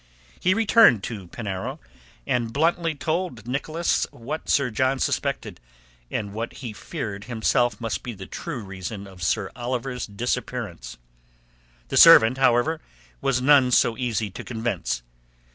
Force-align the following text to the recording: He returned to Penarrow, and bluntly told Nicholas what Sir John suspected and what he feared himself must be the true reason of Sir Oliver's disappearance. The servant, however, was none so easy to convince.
He 0.39 0.55
returned 0.55 1.03
to 1.03 1.27
Penarrow, 1.27 1.77
and 2.25 2.51
bluntly 2.51 2.95
told 2.95 3.45
Nicholas 3.47 4.07
what 4.09 4.49
Sir 4.49 4.71
John 4.71 4.97
suspected 4.97 5.59
and 6.09 6.33
what 6.33 6.53
he 6.53 6.73
feared 6.73 7.25
himself 7.25 7.79
must 7.79 8.01
be 8.01 8.13
the 8.13 8.25
true 8.25 8.63
reason 8.63 9.05
of 9.05 9.21
Sir 9.21 9.51
Oliver's 9.55 10.07
disappearance. 10.07 10.97
The 11.89 11.97
servant, 11.97 12.39
however, 12.39 12.81
was 13.21 13.43
none 13.43 13.69
so 13.69 13.95
easy 13.95 14.31
to 14.31 14.43
convince. 14.43 15.03